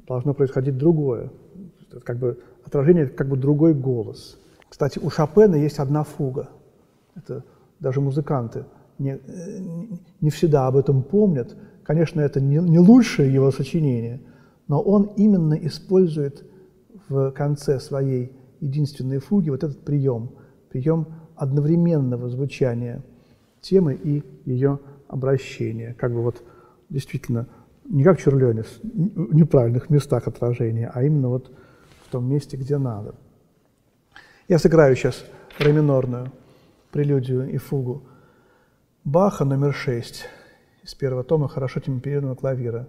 должно 0.08 0.36
происходить 0.36 0.78
другое. 0.78 1.32
Как 2.04 2.18
бы 2.20 2.38
отражение, 2.68 3.08
как 3.08 3.28
бы 3.28 3.38
другой 3.38 3.74
голос. 3.74 4.38
Кстати, 4.70 5.00
у 5.00 5.10
Шопена 5.10 5.56
есть 5.56 5.80
одна 5.80 6.04
фуга. 6.04 6.50
Это 7.16 7.44
даже 7.80 8.02
музыканты 8.02 8.66
не, 9.00 9.20
не 10.22 10.30
всегда 10.30 10.68
об 10.68 10.76
этом 10.76 11.04
помнят. 11.04 11.56
Конечно, 11.84 12.22
это 12.22 12.42
не, 12.42 12.58
не 12.58 12.80
лучшее 12.80 13.34
его 13.34 13.52
сочинение, 13.52 14.22
но 14.68 14.82
он 14.82 15.12
именно 15.16 15.54
использует 15.54 16.44
в 17.08 17.32
конце 17.32 17.80
своей 17.80 18.32
единственной 18.60 19.20
фуги 19.20 19.50
вот 19.50 19.64
этот 19.64 19.84
прием, 19.86 20.32
прием 20.70 21.08
одновременного 21.36 22.30
звучания 22.30 23.04
темы 23.62 23.94
и 23.94 24.24
ее 24.46 24.80
обращения. 25.08 25.96
Как 25.98 26.12
бы 26.12 26.22
вот 26.22 26.44
действительно 26.90 27.48
не 27.86 28.04
как 28.04 28.20
Черлёнис, 28.20 28.80
в 28.84 29.34
неправильных 29.34 29.90
местах 29.90 30.28
отражения, 30.28 30.92
а 30.94 31.04
именно 31.04 31.30
вот 31.30 31.52
в 32.08 32.12
том 32.12 32.26
месте, 32.26 32.58
где 32.58 32.78
надо. 32.78 33.16
Я 34.48 34.60
сыграю 34.60 34.96
сейчас 34.96 35.26
ре 35.60 35.74
минорную 35.74 36.32
прелюдию 36.92 37.50
и 37.50 37.58
фугу 37.58 38.04
Баха 39.04 39.46
номер 39.46 39.74
шесть 39.74 40.26
из 40.84 40.94
первого 40.94 41.24
тома 41.24 41.48
хорошо 41.48 41.80
темперированного 41.80 42.36
клавира. 42.36 42.88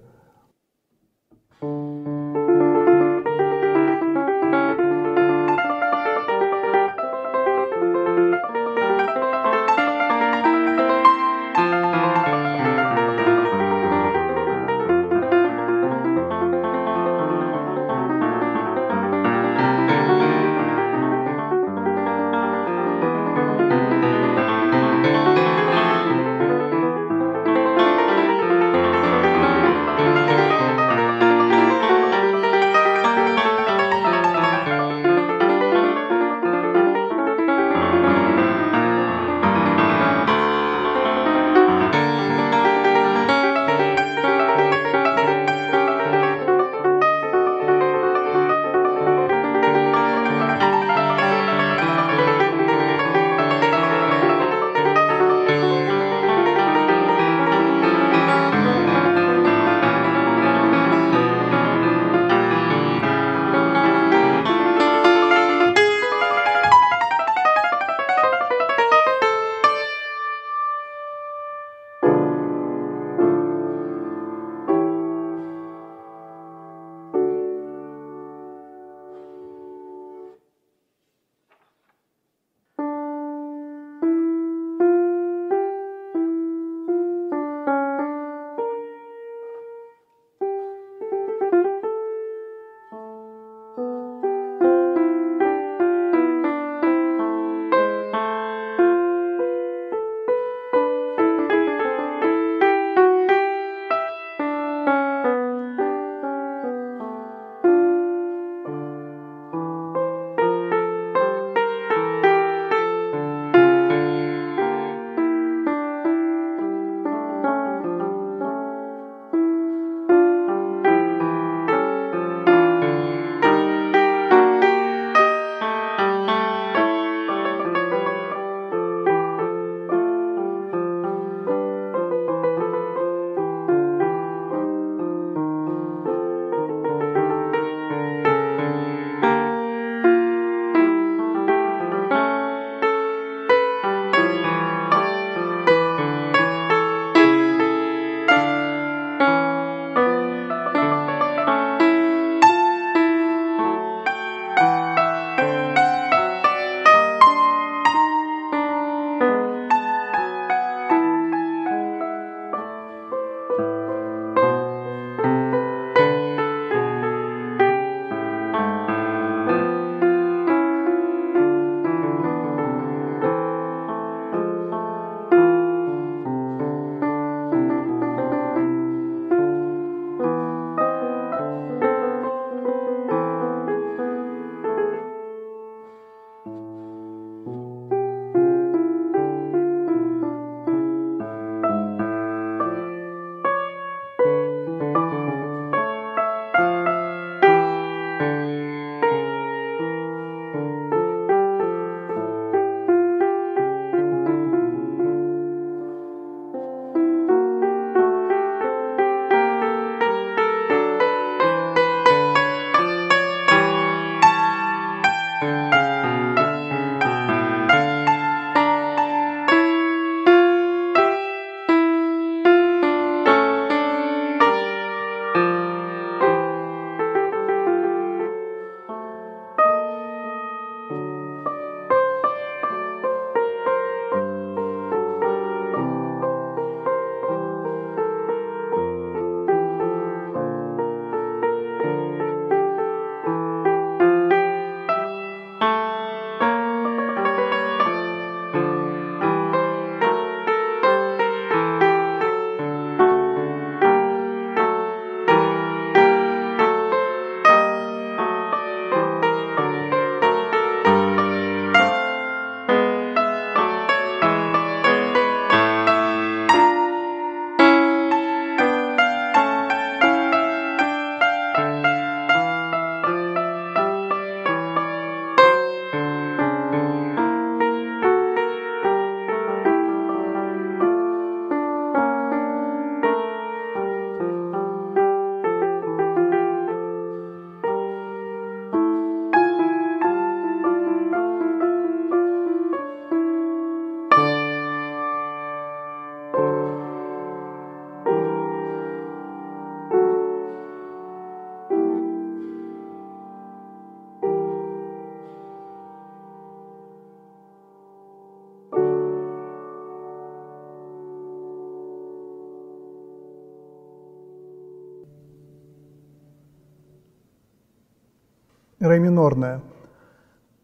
Минорная 318.98 319.62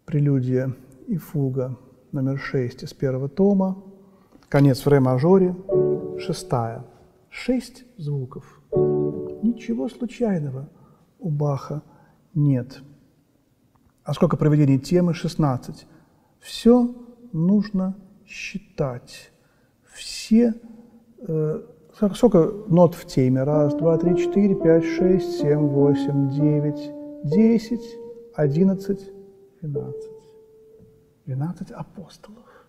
прелюдия 0.05 0.75
и 1.07 1.16
фуга 1.16 1.77
номер 2.12 2.38
6 2.38 2.85
из 2.85 2.92
первого 2.94 3.29
тома, 3.29 3.83
конец 4.49 4.85
в 4.85 4.88
ре 4.88 5.01
мажоре, 5.01 5.55
шестая. 6.18 6.85
Шесть 7.29 7.85
звуков. 7.97 8.61
Ничего 9.42 9.88
случайного 9.88 10.68
у 11.18 11.29
Баха 11.29 11.83
нет. 12.35 12.83
А 14.05 14.14
сколько 14.14 14.37
проведений 14.37 14.79
темы? 14.79 15.14
16. 15.14 15.87
Все 16.38 16.94
нужно 17.33 17.97
считать. 18.25 19.33
Все... 19.92 20.55
Э, 21.27 21.62
сколько 22.14 22.53
нот 22.68 22.94
в 22.94 23.07
теме? 23.07 23.42
Раз, 23.42 23.75
два, 23.75 23.99
три, 23.99 24.16
четыре, 24.16 24.55
пять, 24.55 24.85
шесть, 24.85 25.40
семь, 25.40 25.66
восемь, 25.66 26.31
девять, 26.31 26.92
десять, 27.25 28.03
одиннадцать, 28.35 29.11
двенадцать. 29.61 30.11
Двенадцать 31.27 31.70
апостолов, 31.70 32.66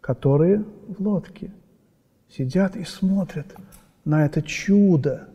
которые 0.00 0.64
в 0.88 1.00
лодке 1.06 1.52
сидят 2.28 2.74
и 2.76 2.84
смотрят 2.84 3.46
на 4.04 4.24
это 4.24 4.40
чудо, 4.40 5.28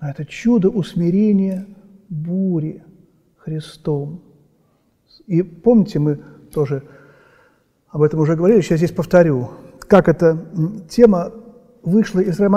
на 0.00 0.10
это 0.10 0.24
чудо 0.24 0.70
усмирения 0.70 1.66
бури 2.08 2.82
Христом. 3.36 4.22
И 5.26 5.42
помните, 5.42 5.98
мы 5.98 6.16
тоже 6.52 6.84
об 7.90 8.00
этом 8.02 8.20
уже 8.20 8.34
говорили, 8.34 8.62
сейчас 8.62 8.78
здесь 8.78 8.92
повторю, 8.92 9.50
как 9.80 10.08
эта 10.08 10.38
тема 10.88 11.32
вышла 11.82 12.20
из 12.20 12.40
ре 12.40 12.48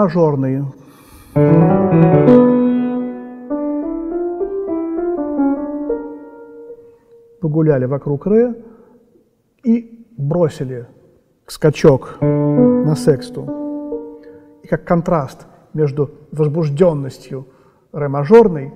Погуляли 7.41 7.85
вокруг 7.85 8.27
ре 8.27 8.55
и 9.63 10.05
бросили 10.15 10.87
скачок 11.47 12.17
на 12.21 12.95
сексту. 12.95 14.29
И 14.63 14.67
как 14.67 14.85
контраст 14.85 15.47
между 15.73 16.11
возбужденностью 16.31 17.47
ре 17.91 18.07
мажорной 18.07 18.73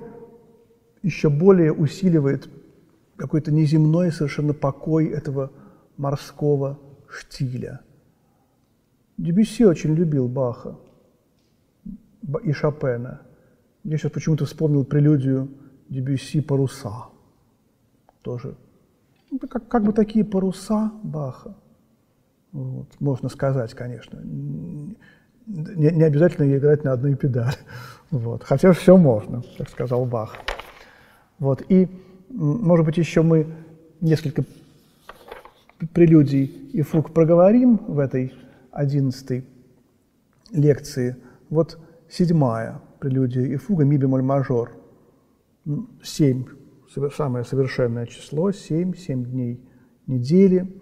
еще 1.02 1.30
более 1.30 1.72
усиливает 1.72 2.48
какой-то 3.16 3.52
неземной 3.52 4.10
совершенно 4.10 4.52
покой 4.52 5.06
этого 5.06 5.50
морского 5.96 6.78
штиля. 7.08 7.80
Дебюсси 9.16 9.64
очень 9.64 9.94
любил 9.94 10.28
Баха 10.28 10.76
и 12.42 12.52
Шопена. 12.52 13.22
Я 13.84 13.96
сейчас 13.96 14.10
почему-то 14.10 14.44
вспомнил 14.44 14.84
прелюдию 14.84 15.48
Дебюсси 15.88 16.40
«Паруса». 16.40 17.15
Тоже. 18.26 18.56
Ну, 19.30 19.38
как, 19.38 19.68
как 19.68 19.84
бы 19.84 19.92
такие 19.92 20.24
паруса 20.24 20.90
Баха. 21.04 21.54
Вот, 22.50 22.88
можно 22.98 23.28
сказать, 23.28 23.72
конечно. 23.72 24.20
Не, 24.24 24.96
не 25.92 26.02
обязательно 26.02 26.56
играть 26.56 26.82
на 26.82 26.92
одной 26.92 27.14
педали. 27.14 27.54
Вот. 28.10 28.42
Хотя 28.42 28.72
все 28.72 28.96
можно, 28.96 29.44
как 29.58 29.68
сказал 29.68 30.06
Бах. 30.06 30.34
Вот. 31.38 31.62
И, 31.68 31.88
может 32.30 32.84
быть, 32.84 32.98
еще 32.98 33.22
мы 33.22 33.46
несколько 34.00 34.44
прелюдий 35.92 36.46
и 36.72 36.82
фуг 36.82 37.12
проговорим 37.12 37.76
в 37.76 38.00
этой 38.00 38.32
одиннадцатой 38.72 39.44
лекции. 40.50 41.16
Вот 41.48 41.78
седьмая 42.10 42.80
прелюдия 42.98 43.44
и 43.44 43.56
фуга 43.56 43.84
ми 43.84 43.96
бемоль 43.98 44.22
мажор. 44.22 44.72
Семь, 46.02 46.44
самое 47.14 47.44
совершенное 47.44 48.06
число, 48.06 48.52
семь, 48.52 48.94
семь 48.94 49.24
дней 49.24 49.60
недели, 50.06 50.72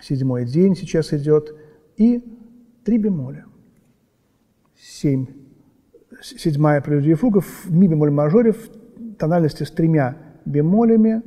седьмой 0.00 0.44
день 0.44 0.74
сейчас 0.76 1.12
идет, 1.12 1.54
и 1.96 2.22
три 2.84 2.98
бемоля. 2.98 3.46
Семь, 4.76 5.26
седьмая 6.22 6.80
прелюдия 6.80 7.16
фуга 7.16 7.40
в 7.40 7.70
ми 7.70 7.88
бемоль 7.88 8.10
мажоре 8.10 8.52
в 8.52 8.70
тональности 9.18 9.64
с 9.64 9.70
тремя 9.70 10.16
бемолями, 10.44 11.22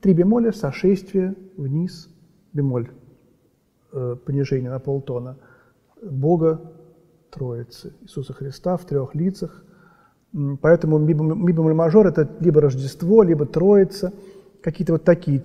три 0.00 0.12
бемоля, 0.14 0.52
сошествие 0.52 1.34
вниз, 1.56 2.08
бемоль, 2.52 2.90
э, 3.92 4.16
понижение 4.24 4.70
на 4.70 4.78
полтона, 4.78 5.38
Бога 6.02 6.72
Троицы, 7.30 7.94
Иисуса 8.02 8.32
Христа 8.32 8.76
в 8.76 8.86
трех 8.86 9.14
лицах. 9.14 9.65
Поэтому 10.32 10.98
ми 10.98 11.52
бемоль 11.52 11.74
мажор– 11.74 12.06
это 12.08 12.28
либо 12.40 12.60
Рождество, 12.60 13.22
либо 13.22 13.46
Троица, 13.46 14.12
какие-то 14.60 14.94
вот 14.94 15.04
такие 15.04 15.42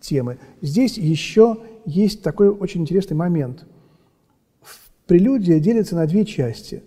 темы. 0.00 0.38
Здесь 0.60 0.98
еще 0.98 1.56
есть 1.86 2.22
такой 2.22 2.48
очень 2.48 2.82
интересный 2.82 3.16
момент. 3.16 3.64
Прелюдия 5.06 5.60
делится 5.60 5.94
на 5.94 6.06
две 6.06 6.24
части. 6.24 6.82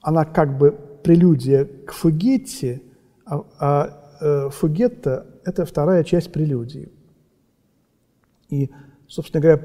Она 0.00 0.24
как 0.24 0.58
бы 0.58 0.74
прелюдия 1.02 1.66
к 1.86 1.92
фугетте, 1.92 2.82
а, 3.26 3.44
а 3.58 4.10
э, 4.20 4.50
фугетта– 4.50 5.26
это 5.44 5.64
вторая 5.64 6.04
часть 6.04 6.32
прелюдии. 6.32 6.88
И, 8.48 8.70
собственно 9.08 9.42
говоря, 9.42 9.62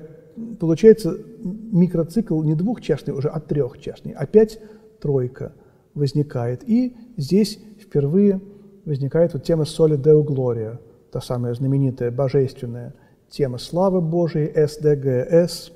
получается 0.60 1.18
микроцикл 1.44 2.42
не 2.44 2.56
двухчастный 2.56 3.14
уже, 3.14 3.30
а 3.30 3.40
трехчастный. 3.40 4.14
Опять 4.14 4.60
тройка 5.00 5.54
возникает. 6.00 6.68
И 6.68 6.96
здесь 7.18 7.60
впервые 7.80 8.42
возникает 8.86 9.34
вот 9.34 9.44
тема 9.44 9.66
«Соли 9.66 9.96
Део 9.96 10.24
Глория», 10.24 10.80
та 11.12 11.22
самая 11.22 11.54
знаменитая 11.54 12.10
божественная 12.12 12.94
тема 13.30 13.58
славы 13.58 14.02
Божией, 14.02 14.52
СДГ, 14.56 15.48
СДГ. 15.48 15.76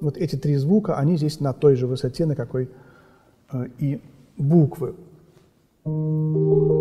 Вот 0.00 0.16
эти 0.16 0.36
три 0.36 0.56
звука, 0.56 0.96
они 0.96 1.16
здесь 1.16 1.40
на 1.40 1.52
той 1.52 1.76
же 1.76 1.86
высоте, 1.86 2.26
на 2.26 2.34
какой 2.34 2.68
э, 3.52 3.66
и 3.78 4.00
буквы. 4.36 4.94
Вот 5.84 6.72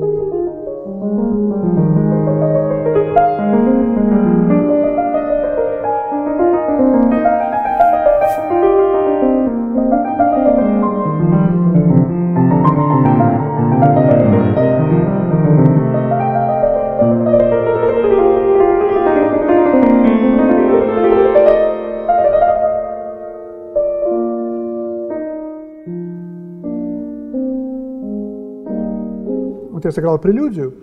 я 29.92 29.94
сыграл 29.94 30.18
прелюдию, 30.20 30.74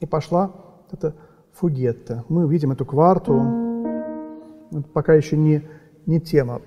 и 0.00 0.06
пошла 0.06 0.50
эта 0.90 1.14
фугетта. 1.52 2.24
Мы 2.28 2.46
увидим 2.46 2.72
эту 2.72 2.86
кварту. 2.86 3.34
Это 4.70 4.88
пока 4.94 5.14
еще 5.14 5.36
не, 5.36 5.62
не 6.06 6.20
тема. 6.20 6.62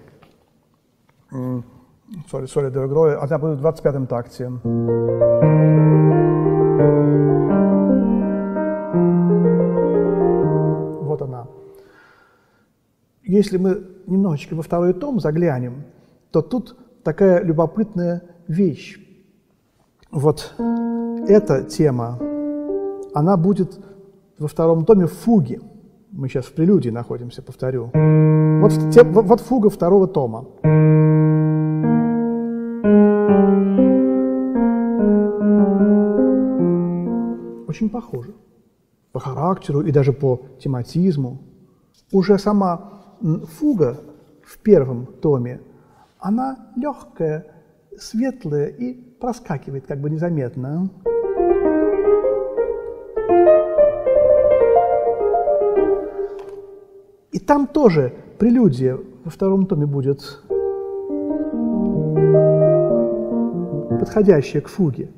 Соли, 2.29 2.69
до 2.69 2.85
игры. 2.85 3.15
Она 3.15 3.39
будет 3.39 3.59
в 3.59 3.65
25-м 3.65 4.05
такте. 4.05 4.49
Вот 11.03 11.21
она. 11.21 11.47
Если 13.23 13.57
мы 13.57 13.87
немножечко 14.05 14.55
во 14.55 14.61
второй 14.61 14.93
том 14.93 15.19
заглянем, 15.19 15.85
то 16.31 16.41
тут 16.41 16.77
такая 17.03 17.43
любопытная 17.43 18.23
вещь. 18.47 18.99
Вот 20.11 20.53
эта 21.29 21.63
тема, 21.63 22.19
она 23.13 23.37
будет 23.37 23.79
во 24.37 24.49
втором 24.49 24.83
томе 24.83 25.07
фуги. 25.07 25.61
Мы 26.11 26.27
сейчас 26.27 26.47
в 26.47 26.53
прелюдии 26.53 26.89
находимся, 26.89 27.41
повторю. 27.41 27.91
Вот, 27.93 28.73
вот 29.13 29.39
фуга 29.39 29.69
второго 29.69 30.07
тома. 30.09 30.45
Очень 37.69 37.89
похоже 37.89 38.33
по 39.13 39.21
характеру 39.21 39.79
и 39.81 39.93
даже 39.93 40.11
по 40.11 40.41
тематизму. 40.59 41.39
Уже 42.11 42.37
сама 42.37 43.05
фуга 43.21 44.01
в 44.43 44.57
первом 44.57 45.05
томе, 45.05 45.61
она 46.19 46.57
легкая, 46.75 47.45
светлая 48.01 48.67
и 48.67 48.93
проскакивает 48.93 49.85
как 49.85 49.99
бы 49.99 50.09
незаметно. 50.09 50.89
И 57.31 57.39
там 57.39 57.67
тоже 57.67 58.13
прелюдия 58.39 58.97
во 59.23 59.31
втором 59.31 59.65
томе 59.65 59.85
будет 59.85 60.41
подходящая 63.99 64.61
к 64.61 64.67
фуге. 64.67 65.09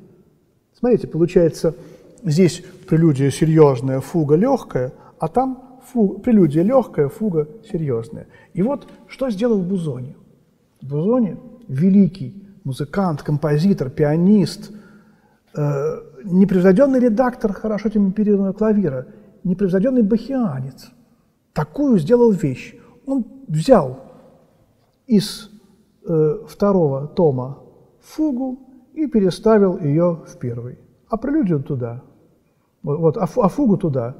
Смотрите, 0.78 1.08
получается, 1.08 1.74
здесь 2.22 2.62
прелюдия 2.86 3.30
серьезная, 3.30 4.00
фуга 4.00 4.36
легкая, 4.36 4.92
а 5.18 5.28
там 5.28 5.80
фу, 5.86 6.18
прелюдия 6.18 6.62
легкая, 6.62 7.08
фуга 7.08 7.48
серьезная. 7.70 8.26
И 8.52 8.62
вот 8.62 8.86
что 9.08 9.30
сделал 9.30 9.58
Бузони. 9.58 10.16
Бузони– 10.82 11.38
великий 11.68 12.43
музыкант, 12.64 13.22
композитор, 13.22 13.90
пианист, 13.90 14.72
э, 15.54 16.00
непревзойденный 16.24 16.98
редактор 16.98 17.52
хорошо 17.52 17.90
темперированного 17.90 18.54
клавира, 18.54 19.06
непревзойденный 19.44 20.02
бахианец. 20.02 20.90
Такую 21.52 21.98
сделал 21.98 22.32
вещь. 22.32 22.74
Он 23.06 23.24
взял 23.46 24.00
из 25.06 25.50
э, 26.06 26.38
второго 26.48 27.06
тома 27.06 27.58
фугу 28.00 28.58
и 28.94 29.06
переставил 29.06 29.78
ее 29.78 30.22
в 30.26 30.38
первый. 30.38 30.78
А 31.08 31.16
прелюдию 31.16 31.62
туда. 31.62 32.02
Вот, 32.82 33.16
а, 33.16 33.24
а 33.24 33.48
фугу 33.48 33.76
туда. 33.76 34.16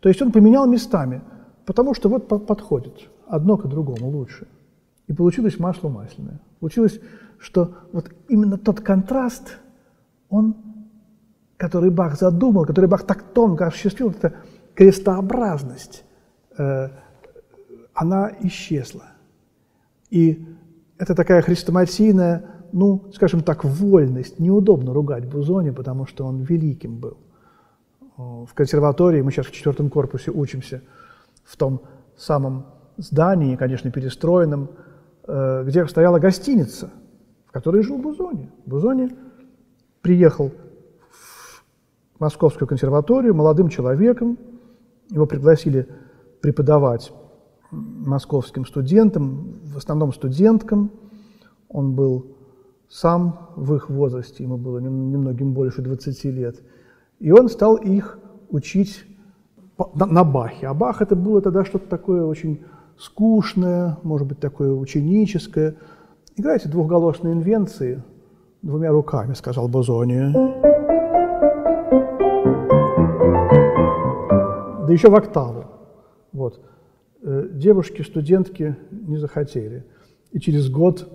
То 0.00 0.08
есть 0.08 0.22
он 0.22 0.32
поменял 0.32 0.66
местами, 0.66 1.22
потому 1.66 1.94
что 1.94 2.08
вот 2.08 2.28
подходит 2.28 3.08
одно 3.26 3.56
к 3.56 3.66
другому 3.66 4.10
лучше. 4.10 4.46
И 5.06 5.12
получилось 5.12 5.58
масло 5.58 5.88
масляное. 5.88 6.40
Получилось, 6.60 7.00
что 7.38 7.74
вот 7.92 8.10
именно 8.28 8.58
тот 8.58 8.80
контраст, 8.80 9.58
он, 10.28 10.56
который 11.56 11.90
Бах 11.90 12.18
задумал, 12.18 12.64
который 12.64 12.86
Бах 12.86 13.04
так 13.04 13.22
тонко 13.32 13.66
осуществил, 13.66 14.10
эта 14.10 14.34
крестообразность, 14.74 16.04
э, 16.56 16.88
она 17.94 18.30
исчезла. 18.40 19.06
И 20.10 20.46
это 20.98 21.14
такая 21.14 21.42
хрестоматийная, 21.42 22.44
ну, 22.72 23.10
скажем 23.14 23.42
так, 23.42 23.64
вольность. 23.64 24.38
Неудобно 24.38 24.92
ругать 24.92 25.26
Бузони, 25.26 25.70
потому 25.70 26.06
что 26.06 26.24
он 26.26 26.42
великим 26.42 26.98
был. 26.98 27.18
В 28.16 28.48
консерватории, 28.54 29.22
мы 29.22 29.30
сейчас 29.30 29.46
в 29.46 29.52
четвертом 29.52 29.90
корпусе 29.90 30.32
учимся, 30.32 30.82
в 31.44 31.56
том 31.56 31.82
самом 32.16 32.66
здании, 32.96 33.54
конечно, 33.56 33.90
перестроенном, 33.90 34.70
э, 35.26 35.64
где 35.66 35.86
стояла 35.86 36.18
гостиница, 36.18 36.90
в 37.58 37.60
которой 37.60 37.82
жил 37.82 37.98
Бузони. 37.98 38.48
Бузони 38.66 39.10
приехал 40.00 40.52
в 42.14 42.20
Московскую 42.20 42.68
консерваторию 42.68 43.34
молодым 43.34 43.68
человеком, 43.68 44.38
его 45.10 45.26
пригласили 45.26 45.88
преподавать 46.40 47.12
московским 47.72 48.64
студентам, 48.64 49.58
в 49.64 49.76
основном 49.76 50.12
студенткам. 50.12 50.92
Он 51.68 51.94
был 51.94 52.36
сам 52.88 53.50
в 53.56 53.74
их 53.74 53.90
возрасте, 53.90 54.44
ему 54.44 54.56
было 54.56 54.78
немногим 54.78 55.52
больше 55.52 55.82
20 55.82 56.24
лет. 56.26 56.62
И 57.18 57.32
он 57.32 57.48
стал 57.48 57.74
их 57.74 58.20
учить 58.50 59.04
на 59.96 60.22
Бахе. 60.22 60.68
А 60.68 60.74
Бах 60.74 61.02
это 61.02 61.16
было 61.16 61.42
тогда 61.42 61.64
что-то 61.64 61.88
такое 61.88 62.24
очень 62.24 62.62
скучное, 62.96 63.98
может 64.04 64.28
быть, 64.28 64.38
такое 64.38 64.72
ученическое. 64.72 65.74
Играйте 66.38 66.68
двухголосные 66.68 67.34
инвенции 67.34 68.00
двумя 68.62 68.92
руками, 68.92 69.34
сказал 69.34 69.66
Бозони. 69.66 70.32
Да 74.86 74.92
еще 74.92 75.10
в 75.10 75.16
октаву. 75.16 75.64
Вот. 76.32 76.64
Э, 77.22 77.48
девушки, 77.50 78.02
студентки 78.02 78.76
не 78.92 79.16
захотели. 79.16 79.84
И 80.30 80.38
через 80.38 80.70
год 80.70 81.08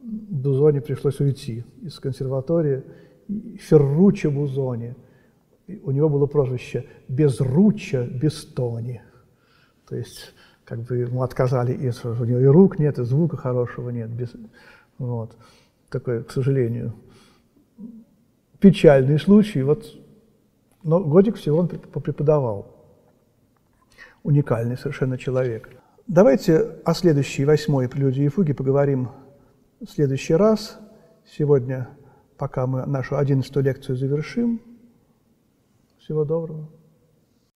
Бузони 0.00 0.78
пришлось 0.78 1.18
уйти 1.18 1.64
из 1.82 1.98
консерватории. 1.98 2.84
Ферруччо 3.58 4.30
Бузони. 4.30 4.94
У 5.82 5.90
него 5.90 6.08
было 6.08 6.26
прозвище 6.26 6.84
«Безруччо 7.08 8.04
Бестони». 8.06 9.02
То 9.88 9.96
есть 9.96 10.32
как 10.64 10.80
бы 10.80 10.96
ему 10.96 11.22
отказали, 11.22 11.72
и 11.72 11.90
у 12.06 12.24
него 12.24 12.40
и 12.40 12.46
рук 12.46 12.78
нет, 12.78 12.98
и 12.98 13.04
звука 13.04 13.36
хорошего 13.36 13.90
нет. 13.90 14.10
Без, 14.10 14.32
вот. 14.98 15.36
Такой, 15.90 16.24
к 16.24 16.30
сожалению, 16.30 16.94
печальный 18.58 19.18
случай. 19.18 19.62
Вот, 19.62 19.84
но 20.82 21.00
годик 21.00 21.36
всего 21.36 21.58
он 21.58 21.68
преподавал 21.68 22.74
уникальный 24.22 24.76
совершенно 24.76 25.18
человек. 25.18 25.68
Давайте 26.06 26.80
о 26.84 26.94
следующей 26.94 27.44
восьмой 27.44 27.88
прелюдии 27.88 28.24
и 28.24 28.28
фуге 28.28 28.54
поговорим 28.54 29.10
в 29.80 29.86
следующий 29.86 30.34
раз. 30.34 30.78
Сегодня, 31.26 31.88
пока 32.36 32.66
мы 32.66 32.84
нашу 32.86 33.16
одиннадцатую 33.16 33.64
лекцию 33.64 33.96
завершим. 33.96 34.60
Всего 35.98 36.24
доброго. 36.24 36.68